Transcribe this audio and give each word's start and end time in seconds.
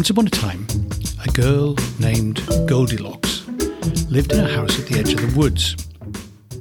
Once 0.00 0.08
upon 0.08 0.26
a 0.26 0.30
time, 0.30 0.66
a 1.26 1.30
girl 1.32 1.76
named 1.98 2.42
Goldilocks 2.66 3.46
lived 4.08 4.32
in 4.32 4.40
a 4.40 4.48
house 4.48 4.80
at 4.80 4.86
the 4.86 4.98
edge 4.98 5.12
of 5.12 5.20
the 5.20 5.38
woods. 5.38 5.76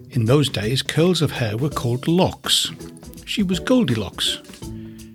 In 0.10 0.26
those 0.26 0.50
days, 0.50 0.82
curls 0.82 1.22
of 1.22 1.32
hair 1.32 1.56
were 1.56 1.70
called 1.70 2.06
locks. 2.06 2.70
She 3.24 3.42
was 3.42 3.62
Goldilocks 3.62 4.40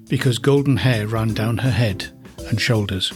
because 0.09 0.39
golden 0.39 0.79
hair 0.79 1.07
ran 1.07 1.35
down 1.35 1.59
her 1.59 1.71
head 1.71 2.07
and 2.49 2.59
shoulders. 2.59 3.11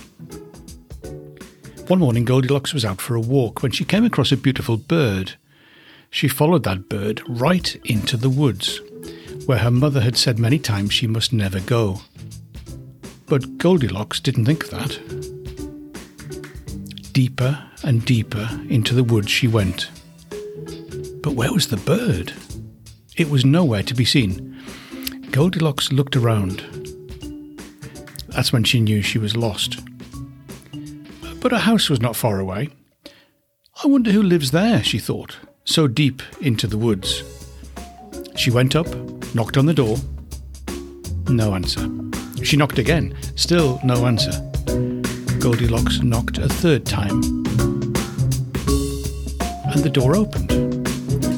One 1.86 2.00
morning, 2.00 2.26
Goldilocks 2.26 2.74
was 2.74 2.84
out 2.84 3.00
for 3.00 3.14
a 3.14 3.20
walk 3.20 3.62
when 3.62 3.72
she 3.72 3.86
came 3.86 4.04
across 4.04 4.30
a 4.30 4.36
beautiful 4.36 4.76
bird. 4.76 5.36
She 6.10 6.28
followed 6.28 6.64
that 6.64 6.90
bird 6.90 7.22
right 7.26 7.74
into 7.86 8.18
the 8.18 8.28
woods, 8.28 8.82
where 9.46 9.60
her 9.60 9.70
mother 9.70 10.02
had 10.02 10.18
said 10.18 10.38
many 10.38 10.58
times 10.58 10.92
she 10.92 11.06
must 11.06 11.32
never 11.32 11.60
go. 11.60 12.02
But 13.28 13.58
Goldilocks 13.58 14.20
didn't 14.20 14.46
think 14.46 14.70
that. 14.70 14.98
Deeper 17.12 17.62
and 17.84 18.04
deeper 18.04 18.48
into 18.68 18.94
the 18.94 19.04
woods 19.04 19.30
she 19.30 19.46
went. 19.46 19.90
But 21.22 21.34
where 21.34 21.52
was 21.52 21.68
the 21.68 21.76
bird? 21.76 22.32
It 23.16 23.28
was 23.28 23.44
nowhere 23.44 23.82
to 23.82 23.94
be 23.94 24.04
seen. 24.04 24.56
Goldilocks 25.30 25.92
looked 25.92 26.16
around. 26.16 26.60
That's 28.28 28.52
when 28.52 28.64
she 28.64 28.80
knew 28.80 29.02
she 29.02 29.18
was 29.18 29.36
lost. 29.36 29.80
But 31.40 31.52
a 31.52 31.58
house 31.58 31.90
was 31.90 32.00
not 32.00 32.16
far 32.16 32.40
away. 32.40 32.70
I 33.84 33.88
wonder 33.88 34.10
who 34.10 34.22
lives 34.22 34.52
there, 34.52 34.82
she 34.82 34.98
thought, 34.98 35.36
so 35.64 35.86
deep 35.86 36.22
into 36.40 36.66
the 36.66 36.78
woods. 36.78 37.22
She 38.36 38.50
went 38.50 38.74
up, 38.74 38.86
knocked 39.34 39.56
on 39.56 39.66
the 39.66 39.74
door. 39.74 39.98
No 41.28 41.54
answer. 41.54 42.07
She 42.48 42.56
knocked 42.56 42.78
again. 42.78 43.14
Still 43.34 43.78
no 43.84 44.06
answer. 44.06 44.32
Goldilocks 45.38 46.00
knocked 46.00 46.38
a 46.38 46.48
third 46.48 46.86
time. 46.86 47.20
And 49.70 49.84
the 49.84 49.90
door 49.92 50.16
opened. 50.16 50.48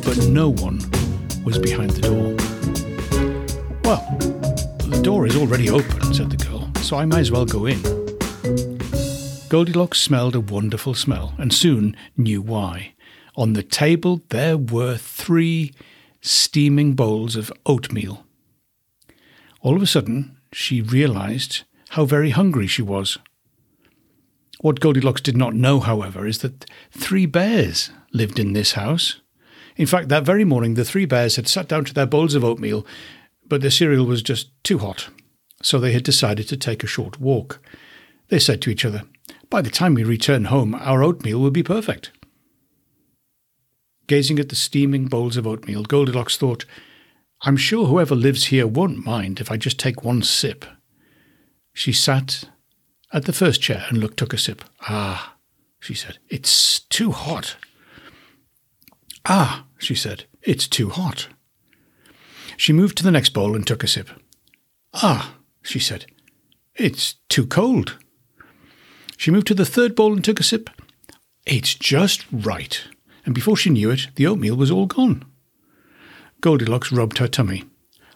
But 0.05 0.29
no 0.29 0.51
one 0.51 0.79
was 1.43 1.59
behind 1.59 1.91
the 1.91 2.03
door. 2.03 2.37
Well, 3.83 4.07
the 4.89 5.03
door 5.03 5.27
is 5.27 5.35
already 5.35 5.69
open, 5.69 6.15
said 6.15 6.31
the 6.31 6.37
girl, 6.37 6.71
so 6.77 6.97
I 6.97 7.07
might 7.07 7.19
as 7.19 7.33
well 7.33 7.45
go 7.45 7.67
in. 7.67 7.83
Goldilocks 9.49 10.01
smelled 10.01 10.37
a 10.37 10.41
wonderful 10.41 10.95
smell 10.95 11.35
and 11.39 11.53
soon 11.53 11.97
knew 12.17 12.41
why. 12.41 12.95
On 13.35 13.55
the 13.55 13.65
table 13.65 14.23
there 14.29 14.57
were 14.57 14.97
three 14.97 15.73
steaming 16.21 16.95
bowls 16.95 17.35
of 17.35 17.53
oatmeal. 17.67 18.25
All 19.61 19.75
of 19.75 19.83
a 19.83 19.89
sudden, 19.89 20.37
she 20.53 20.81
realized 20.81 21.63
how 21.91 22.05
very 22.05 22.31
hungry 22.31 22.67
she 22.67 22.83
was. 22.83 23.19
What 24.61 24.81
Goldilocks 24.81 25.21
did 25.21 25.37
not 25.37 25.55
know, 25.55 25.81
however, 25.81 26.27
is 26.27 26.39
that 26.39 26.67
three 26.91 27.27
bears 27.27 27.91
lived 28.13 28.39
in 28.39 28.53
this 28.53 28.73
house. 28.73 29.21
In 29.77 29.87
fact, 29.87 30.09
that 30.11 30.25
very 30.25 30.45
morning 30.45 30.75
the 30.75 30.85
three 30.85 31.07
bears 31.07 31.37
had 31.37 31.49
sat 31.49 31.69
down 31.69 31.85
to 31.87 31.95
their 31.95 32.07
bowls 32.07 32.35
of 32.35 32.45
oatmeal, 32.45 32.87
but 33.47 33.63
the 33.63 33.71
cereal 33.71 34.05
was 34.05 34.23
just 34.23 34.51
too 34.63 34.79
hot, 34.79 35.09
so 35.63 35.79
they 35.79 35.93
had 35.93 36.03
decided 36.03 36.47
to 36.49 36.57
take 36.57 36.85
a 36.85 36.89
short 36.89 37.21
walk. 37.21 37.61
They 38.29 38.39
said 38.39 38.61
to 38.63 38.71
each 38.71 38.85
other, 38.85 39.03
By 39.49 39.63
the 39.63 39.71
time 39.71 39.95
we 39.95 40.05
return 40.05 40.45
home, 40.47 40.75
our 40.75 41.03
oatmeal 41.03 41.41
will 41.41 41.51
be 41.51 41.63
perfect. 41.63 42.13
Gazing 44.07 44.39
at 44.39 44.49
the 44.51 44.57
steaming 44.57 45.07
bowls 45.07 45.37
of 45.37 45.47
oatmeal, 45.47 45.85
Goldilocks 45.85 46.37
thought, 46.37 46.65
I'm 47.43 47.57
sure 47.57 47.87
whoever 47.87 48.15
lives 48.15 48.47
here 48.47 48.67
won't 48.67 49.05
mind 49.05 49.41
if 49.41 49.51
I 49.51 49.57
just 49.57 49.79
take 49.79 50.05
one 50.05 50.23
sip. 50.23 50.65
She 51.73 51.93
sat 51.93 52.45
at 53.13 53.25
the 53.25 53.33
first 53.33 53.63
chair 53.63 53.87
and 53.89 53.99
looked, 53.99 54.19
took 54.19 54.35
a 54.35 54.39
sip. 54.39 54.63
Ah, 54.83 55.37
she 55.79 55.95
said, 55.95 56.19
it's 56.29 56.81
too 56.81 57.13
hot. 57.13 57.57
Ah, 59.25 59.65
she 59.79 59.95
said, 59.95 60.25
it's 60.43 60.69
too 60.69 60.91
hot. 60.91 61.29
She 62.57 62.75
moved 62.75 62.99
to 62.99 63.05
the 63.05 63.11
next 63.11 63.31
bowl 63.31 63.57
and 63.57 63.67
took 63.67 63.83
a 63.83 63.89
sip. 63.89 64.11
Ah, 64.93 65.37
she 65.63 65.79
said, 65.79 66.05
it's 66.75 67.15
too 67.31 67.47
cold. 67.47 67.97
She 69.17 69.31
moved 69.31 69.47
to 69.47 69.55
the 69.55 69.65
third 69.65 69.95
bowl 69.95 70.13
and 70.13 70.23
took 70.23 70.41
a 70.41 70.45
sip. 70.45 70.69
It's 71.47 71.75
just 71.75 72.27
right. 72.31 72.83
And 73.25 73.35
before 73.35 73.57
she 73.57 73.71
knew 73.71 73.91
it, 73.91 74.09
the 74.17 74.27
oatmeal 74.27 74.57
was 74.57 74.71
all 74.71 74.87
gone. 74.87 75.25
Goldilocks 76.41 76.91
rubbed 76.91 77.19
her 77.19 77.29
tummy. 77.29 77.65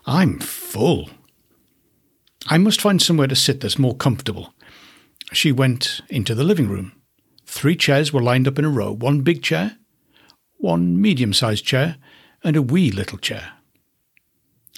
I'm 0.07 0.39
full. 0.39 1.11
I 2.47 2.59
must 2.59 2.81
find 2.81 3.01
somewhere 3.01 3.27
to 3.27 3.37
sit 3.37 3.61
that's 3.61 3.79
more 3.79 3.95
comfortable. 3.95 4.55
She 5.33 5.53
went 5.53 6.01
into 6.09 6.35
the 6.35 6.45
living 6.45 6.69
room. 6.69 6.93
Three 7.47 7.77
chairs 7.77 8.13
were 8.13 8.23
lined 8.23 8.47
up 8.49 8.59
in 8.59 8.65
a 8.65 8.71
row 8.71 8.93
one 8.93 9.21
big 9.23 9.43
chair, 9.43 9.79
one 10.57 11.01
medium 11.01 11.33
sized 11.33 11.65
chair, 11.65 11.97
and 12.43 12.57
a 12.57 12.63
wee 12.63 12.91
little 12.91 13.19
chair. 13.19 13.53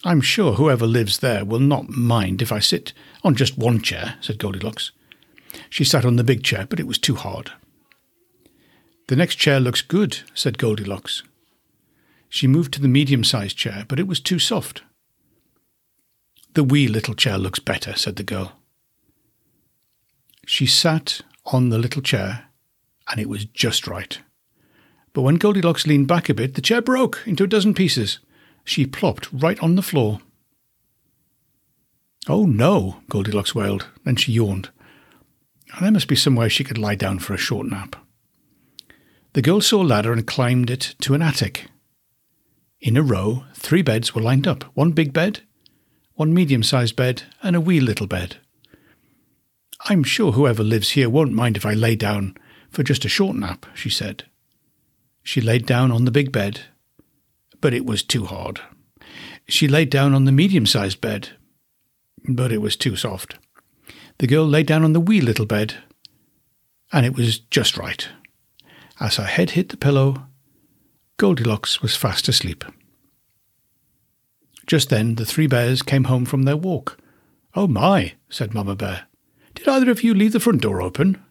I'm 0.04 0.20
sure 0.20 0.54
whoever 0.54 0.86
lives 0.86 1.18
there 1.18 1.44
will 1.44 1.60
not 1.60 1.88
mind 1.88 2.42
if 2.42 2.52
I 2.52 2.60
sit 2.60 2.92
on 3.24 3.34
just 3.34 3.58
one 3.58 3.82
chair, 3.82 4.16
said 4.20 4.38
Goldilocks. 4.38 4.92
She 5.70 5.84
sat 5.84 6.04
on 6.04 6.16
the 6.16 6.24
big 6.24 6.44
chair, 6.44 6.66
but 6.68 6.78
it 6.78 6.86
was 6.86 6.98
too 6.98 7.14
hard. 7.14 7.52
The 9.08 9.16
next 9.16 9.36
chair 9.36 9.58
looks 9.58 9.82
good, 9.82 10.20
said 10.34 10.58
Goldilocks. 10.58 11.22
She 12.28 12.46
moved 12.46 12.72
to 12.74 12.80
the 12.80 12.88
medium 12.88 13.24
sized 13.24 13.56
chair, 13.56 13.84
but 13.88 14.00
it 14.00 14.06
was 14.06 14.20
too 14.20 14.38
soft. 14.38 14.82
The 16.54 16.64
wee 16.64 16.88
little 16.88 17.14
chair 17.14 17.38
looks 17.38 17.58
better, 17.58 17.94
said 17.96 18.16
the 18.16 18.22
girl. 18.22 18.52
She 20.46 20.66
sat 20.66 21.20
on 21.46 21.68
the 21.68 21.78
little 21.78 22.02
chair, 22.02 22.46
and 23.10 23.20
it 23.20 23.28
was 23.28 23.44
just 23.44 23.86
right. 23.86 24.18
But 25.12 25.22
when 25.22 25.36
Goldilocks 25.36 25.86
leaned 25.86 26.08
back 26.08 26.28
a 26.28 26.34
bit, 26.34 26.54
the 26.54 26.60
chair 26.60 26.82
broke 26.82 27.22
into 27.26 27.44
a 27.44 27.48
dozen 27.48 27.74
pieces. 27.74 28.18
She 28.64 28.86
plopped 28.86 29.32
right 29.32 29.58
on 29.60 29.76
the 29.76 29.82
floor. 29.82 30.20
Oh 32.28 32.44
no, 32.44 32.98
Goldilocks 33.08 33.54
wailed. 33.54 33.86
Then 34.04 34.16
she 34.16 34.32
yawned. 34.32 34.70
There 35.80 35.90
must 35.90 36.08
be 36.08 36.16
somewhere 36.16 36.48
she 36.48 36.64
could 36.64 36.78
lie 36.78 36.94
down 36.94 37.18
for 37.18 37.34
a 37.34 37.38
short 37.38 37.66
nap. 37.66 37.96
The 39.34 39.42
girl 39.42 39.60
saw 39.60 39.82
a 39.82 39.84
ladder 39.84 40.12
and 40.12 40.26
climbed 40.26 40.70
it 40.70 40.94
to 41.02 41.14
an 41.14 41.22
attic. 41.22 41.66
In 42.80 42.96
a 42.96 43.02
row, 43.02 43.44
three 43.54 43.82
beds 43.82 44.14
were 44.14 44.22
lined 44.22 44.46
up 44.46 44.64
one 44.74 44.92
big 44.92 45.12
bed, 45.12 45.40
one 46.14 46.34
medium 46.34 46.62
sized 46.62 46.96
bed, 46.96 47.22
and 47.42 47.56
a 47.56 47.60
wee 47.60 47.80
little 47.80 48.06
bed. 48.06 48.36
I'm 49.86 50.02
sure 50.02 50.32
whoever 50.32 50.62
lives 50.62 50.90
here 50.90 51.08
won't 51.08 51.32
mind 51.32 51.56
if 51.56 51.66
I 51.66 51.74
lay 51.74 51.96
down 51.96 52.36
for 52.70 52.82
just 52.82 53.04
a 53.04 53.08
short 53.08 53.36
nap, 53.36 53.66
she 53.74 53.90
said. 53.90 54.24
She 55.22 55.40
laid 55.40 55.66
down 55.66 55.90
on 55.90 56.04
the 56.04 56.10
big 56.10 56.32
bed, 56.32 56.62
but 57.60 57.74
it 57.74 57.86
was 57.86 58.02
too 58.02 58.26
hard. 58.26 58.60
She 59.48 59.68
laid 59.68 59.90
down 59.90 60.14
on 60.14 60.24
the 60.24 60.32
medium 60.32 60.66
sized 60.66 61.00
bed, 61.00 61.30
but 62.28 62.52
it 62.52 62.60
was 62.60 62.76
too 62.76 62.96
soft. 62.96 63.36
The 64.18 64.26
girl 64.26 64.46
lay 64.46 64.62
down 64.62 64.84
on 64.84 64.92
the 64.92 65.00
wee 65.00 65.20
little 65.20 65.46
bed, 65.46 65.74
and 66.92 67.06
it 67.06 67.14
was 67.14 67.38
just 67.38 67.76
right. 67.76 68.08
As 68.98 69.16
her 69.16 69.24
head 69.24 69.50
hit 69.50 69.68
the 69.68 69.76
pillow, 69.76 70.26
Goldilocks 71.18 71.80
was 71.80 71.96
fast 71.96 72.28
asleep. 72.28 72.64
Just 74.66 74.90
then 74.90 75.14
the 75.14 75.24
three 75.24 75.46
bears 75.46 75.82
came 75.82 76.04
home 76.04 76.24
from 76.24 76.42
their 76.42 76.56
walk. 76.56 76.98
Oh 77.54 77.66
my, 77.66 78.14
said 78.28 78.52
Mamma 78.52 78.76
Bear. 78.76 79.06
Did 79.54 79.68
either 79.68 79.90
of 79.90 80.02
you 80.02 80.12
leave 80.12 80.32
the 80.32 80.40
front 80.40 80.60
door 80.60 80.82
open? 80.82 81.22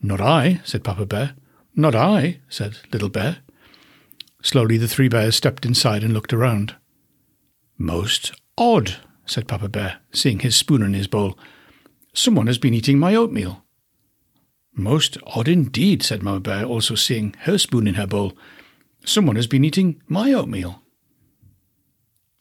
Not 0.00 0.20
I, 0.20 0.60
said 0.64 0.84
Papa 0.84 1.04
Bear. 1.04 1.34
Not 1.74 1.94
I, 1.94 2.40
said 2.48 2.78
Little 2.92 3.10
Bear. 3.10 3.38
Slowly 4.42 4.78
the 4.78 4.88
three 4.88 5.08
bears 5.08 5.36
stepped 5.36 5.66
inside 5.66 6.02
and 6.02 6.14
looked 6.14 6.32
around. 6.32 6.76
Most 7.76 8.32
odd, 8.56 8.96
said 9.26 9.48
Papa 9.48 9.68
Bear, 9.68 9.98
seeing 10.12 10.38
his 10.38 10.56
spoon 10.56 10.82
in 10.82 10.94
his 10.94 11.08
bowl. 11.08 11.38
Someone 12.14 12.46
has 12.46 12.56
been 12.56 12.72
eating 12.72 12.98
my 12.98 13.14
oatmeal. 13.14 13.64
Most 14.72 15.18
odd 15.26 15.48
indeed, 15.48 16.02
said 16.02 16.22
Mamma 16.22 16.40
Bear, 16.40 16.64
also 16.64 16.94
seeing 16.94 17.34
her 17.40 17.58
spoon 17.58 17.86
in 17.86 17.94
her 17.94 18.06
bowl. 18.06 18.38
Someone 19.06 19.36
has 19.36 19.46
been 19.46 19.64
eating 19.64 20.02
my 20.08 20.32
oatmeal. 20.32 20.82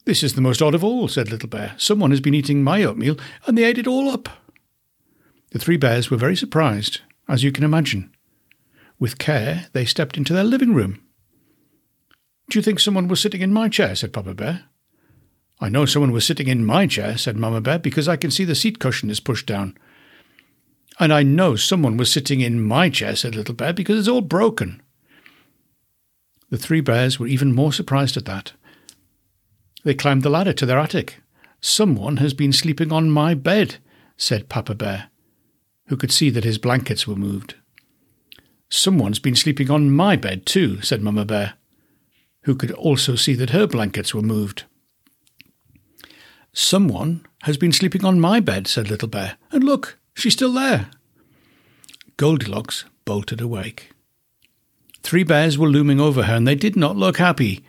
This 0.05 0.23
is 0.23 0.33
the 0.33 0.41
most 0.41 0.63
odd 0.63 0.73
of 0.73 0.83
all, 0.83 1.07
said 1.07 1.29
Little 1.29 1.47
Bear. 1.47 1.75
Someone 1.77 2.09
has 2.09 2.19
been 2.19 2.33
eating 2.33 2.63
my 2.63 2.83
oatmeal, 2.83 3.17
and 3.45 3.55
they 3.55 3.63
ate 3.63 3.77
it 3.77 3.87
all 3.87 4.09
up. 4.09 4.27
The 5.51 5.59
three 5.59 5.77
bears 5.77 6.09
were 6.09 6.17
very 6.17 6.35
surprised, 6.35 7.01
as 7.29 7.43
you 7.43 7.51
can 7.51 7.63
imagine. 7.63 8.11
With 8.99 9.19
care, 9.19 9.67
they 9.73 9.85
stepped 9.85 10.17
into 10.17 10.33
their 10.33 10.43
living 10.43 10.73
room. 10.73 11.03
Do 12.49 12.57
you 12.57 12.63
think 12.63 12.79
someone 12.79 13.07
was 13.07 13.19
sitting 13.19 13.41
in 13.41 13.53
my 13.53 13.69
chair? 13.69 13.95
said 13.95 14.11
Papa 14.11 14.33
Bear. 14.33 14.65
I 15.59 15.69
know 15.69 15.85
someone 15.85 16.11
was 16.11 16.25
sitting 16.25 16.47
in 16.47 16.65
my 16.65 16.87
chair, 16.87 17.15
said 17.17 17.37
Mamma 17.37 17.61
Bear, 17.61 17.77
because 17.77 18.07
I 18.07 18.17
can 18.17 18.31
see 18.31 18.43
the 18.43 18.55
seat 18.55 18.79
cushion 18.79 19.11
is 19.11 19.19
pushed 19.19 19.45
down. 19.45 19.77
And 20.99 21.13
I 21.13 21.21
know 21.21 21.55
someone 21.55 21.95
was 21.95 22.11
sitting 22.11 22.41
in 22.41 22.61
my 22.61 22.89
chair, 22.89 23.15
said 23.15 23.35
Little 23.35 23.55
Bear, 23.55 23.71
because 23.71 23.99
it's 23.99 24.07
all 24.07 24.21
broken. 24.21 24.81
The 26.55 26.61
three 26.61 26.79
bears 26.79 27.19
were 27.19 27.27
even 27.27 27.53
more 27.53 27.73
surprised 27.73 28.15
at 28.15 28.23
that. 28.23 28.53
They 29.83 29.93
climbed 29.93 30.23
the 30.23 30.29
ladder 30.29 30.53
to 30.53 30.65
their 30.65 30.79
attic. 30.79 31.21
Someone 31.59 32.15
has 32.15 32.33
been 32.33 32.53
sleeping 32.53 32.93
on 32.93 33.11
my 33.11 33.33
bed, 33.33 33.75
said 34.15 34.47
Papa 34.47 34.73
Bear. 34.73 35.09
who 35.87 35.97
could 35.97 36.13
see 36.13 36.29
that 36.29 36.45
his 36.45 36.57
blankets 36.57 37.05
were 37.05 37.17
moved. 37.17 37.55
Someone's 38.69 39.19
been 39.19 39.35
sleeping 39.35 39.69
on 39.69 39.91
my 39.91 40.15
bed 40.15 40.45
too, 40.45 40.81
said 40.81 41.01
Mamma 41.01 41.25
Bear, 41.25 41.55
who 42.43 42.55
could 42.55 42.71
also 42.71 43.17
see 43.17 43.33
that 43.33 43.49
her 43.49 43.67
blankets 43.67 44.15
were 44.15 44.21
moved. 44.21 44.63
Someone 46.53 47.25
has 47.43 47.57
been 47.57 47.73
sleeping 47.73 48.05
on 48.05 48.17
my 48.17 48.39
bed, 48.39 48.65
said 48.65 48.89
Little 48.89 49.09
Bear, 49.09 49.35
and 49.51 49.61
look, 49.61 49.99
she's 50.13 50.31
still 50.31 50.53
there. 50.53 50.89
Goldilocks 52.15 52.85
bolted 53.03 53.41
awake. 53.41 53.89
Three 55.05 55.23
bears 55.23 55.55
were 55.55 55.69
looming 55.69 56.01
over 56.01 56.23
her, 56.23 56.33
and 56.33 56.47
they 56.47 56.55
did 56.55 56.75
not 56.75 56.97
look 56.97 57.17
happy. 57.17 57.63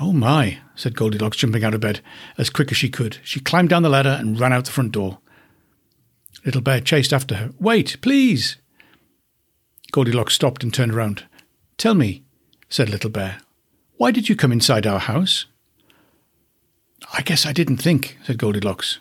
Oh 0.00 0.14
my, 0.14 0.60
said 0.74 0.96
Goldilocks, 0.96 1.36
jumping 1.36 1.62
out 1.62 1.74
of 1.74 1.82
bed 1.82 2.00
as 2.38 2.48
quick 2.48 2.70
as 2.70 2.78
she 2.78 2.88
could. 2.88 3.18
She 3.22 3.38
climbed 3.38 3.68
down 3.68 3.82
the 3.82 3.90
ladder 3.90 4.16
and 4.18 4.40
ran 4.40 4.54
out 4.54 4.64
the 4.64 4.70
front 4.70 4.92
door. 4.92 5.18
Little 6.42 6.62
Bear 6.62 6.80
chased 6.80 7.12
after 7.12 7.34
her. 7.34 7.50
Wait, 7.60 8.00
please. 8.00 8.56
Goldilocks 9.92 10.32
stopped 10.32 10.62
and 10.62 10.72
turned 10.72 10.94
around. 10.94 11.24
Tell 11.76 11.92
me, 11.92 12.24
said 12.70 12.88
Little 12.88 13.10
Bear, 13.10 13.40
why 13.98 14.10
did 14.10 14.30
you 14.30 14.34
come 14.34 14.50
inside 14.50 14.86
our 14.86 15.00
house? 15.00 15.44
I 17.12 17.20
guess 17.20 17.44
I 17.44 17.52
didn't 17.52 17.76
think, 17.76 18.16
said 18.24 18.38
Goldilocks. 18.38 19.00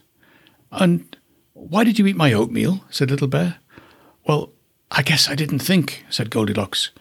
And 0.69 1.15
why 1.53 1.85
did 1.85 1.97
you 1.97 2.07
eat 2.07 2.17
my 2.17 2.33
oatmeal? 2.33 2.83
said 2.89 3.09
Little 3.09 3.29
Bear. 3.29 3.59
Well, 4.27 4.51
I 4.91 5.01
guess 5.01 5.29
I 5.29 5.35
didn't 5.35 5.59
think, 5.59 6.05
said 6.09 6.29
Goldilocks. 6.29 6.91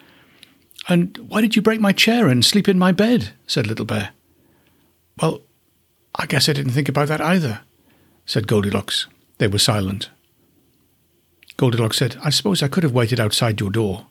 And 0.88 1.16
why 1.18 1.40
did 1.40 1.54
you 1.54 1.62
break 1.62 1.80
my 1.80 1.92
chair 1.92 2.28
and 2.28 2.44
sleep 2.44 2.68
in 2.68 2.78
my 2.78 2.92
bed? 2.92 3.30
said 3.46 3.66
Little 3.66 3.84
Bear. 3.84 4.10
Well, 5.20 5.42
I 6.14 6.26
guess 6.26 6.48
I 6.48 6.52
didn't 6.52 6.72
think 6.72 6.88
about 6.88 7.08
that 7.08 7.20
either, 7.20 7.60
said 8.26 8.48
Goldilocks. 8.48 9.06
They 9.38 9.46
were 9.46 9.58
silent. 9.58 10.10
Goldilocks 11.56 11.98
said, 11.98 12.16
I 12.22 12.30
suppose 12.30 12.62
I 12.62 12.68
could 12.68 12.82
have 12.82 12.92
waited 12.92 13.20
outside 13.20 13.60
your 13.60 13.70
door. 13.70 14.06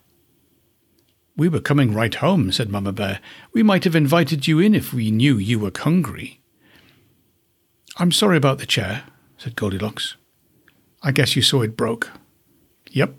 We 1.35 1.49
were 1.49 1.59
coming 1.59 1.93
right 1.93 2.13
home, 2.13 2.51
said 2.51 2.69
Mamma 2.69 2.91
Bear. 2.91 3.19
We 3.53 3.63
might 3.63 3.83
have 3.83 3.95
invited 3.95 4.47
you 4.47 4.59
in 4.59 4.75
if 4.75 4.93
we 4.93 5.11
knew 5.11 5.37
you 5.37 5.59
were 5.59 5.71
hungry. 5.75 6.41
I'm 7.97 8.11
sorry 8.11 8.37
about 8.37 8.59
the 8.59 8.65
chair, 8.65 9.03
said 9.37 9.55
Goldilocks. 9.55 10.15
I 11.03 11.11
guess 11.11 11.35
you 11.35 11.41
saw 11.41 11.61
it 11.61 11.77
broke. 11.77 12.11
Yep, 12.91 13.15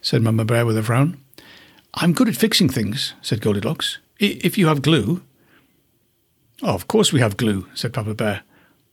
said 0.00 0.22
Mamma 0.22 0.44
Bear 0.44 0.64
with 0.64 0.76
a 0.76 0.82
frown. 0.82 1.23
I'm 1.96 2.12
good 2.12 2.28
at 2.28 2.36
fixing 2.36 2.68
things, 2.68 3.14
said 3.22 3.40
Goldilocks. 3.40 3.98
If 4.18 4.58
you 4.58 4.66
have 4.66 4.82
glue. 4.82 5.22
Oh, 6.62 6.74
of 6.74 6.88
course 6.88 7.12
we 7.12 7.20
have 7.20 7.36
glue, 7.36 7.68
said 7.74 7.92
Papa 7.92 8.14
Bear. 8.14 8.42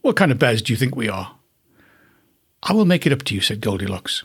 What 0.01 0.15
kind 0.15 0.31
of 0.31 0.39
bears 0.39 0.61
do 0.61 0.71
you 0.73 0.77
think 0.77 0.95
we 0.95 1.09
are? 1.09 1.35
I 2.63 2.73
will 2.73 2.85
make 2.85 3.07
it 3.07 3.13
up 3.13 3.23
to 3.23 3.35
you, 3.35 3.41
said 3.41 3.61
Goldilocks. 3.61 4.23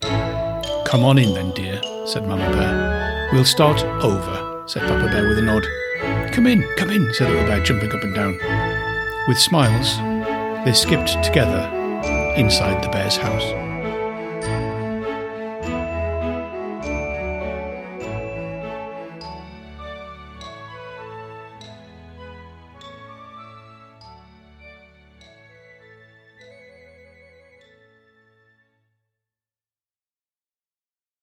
Come 0.00 1.04
on 1.04 1.18
in 1.18 1.34
then, 1.34 1.52
dear, 1.52 1.80
said 2.04 2.26
Mamma 2.26 2.50
Bear. 2.50 3.30
We'll 3.32 3.44
start 3.44 3.84
over, 4.02 4.64
said 4.66 4.82
Papa 4.88 5.06
Bear 5.06 5.28
with 5.28 5.38
a 5.38 5.42
nod. 5.42 5.64
Come 6.32 6.48
in, 6.48 6.62
come 6.76 6.90
in, 6.90 7.12
said 7.14 7.30
Little 7.30 7.46
Bear, 7.46 7.62
jumping 7.62 7.92
up 7.92 8.02
and 8.02 8.14
down. 8.14 8.38
With 9.28 9.38
smiles, 9.38 9.96
they 10.64 10.72
skipped 10.72 11.22
together 11.22 11.70
inside 12.36 12.82
the 12.82 12.88
bear's 12.88 13.16
house. 13.16 13.69